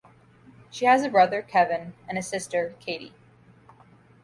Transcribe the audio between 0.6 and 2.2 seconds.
She has a brother, Kevin and